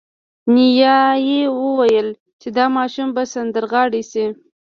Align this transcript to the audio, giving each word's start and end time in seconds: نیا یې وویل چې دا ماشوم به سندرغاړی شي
نیا 0.53 0.99
یې 1.27 1.41
وویل 1.61 2.09
چې 2.41 2.47
دا 2.57 2.65
ماشوم 2.77 3.09
به 3.15 3.23
سندرغاړی 3.33 4.03
شي 4.11 4.25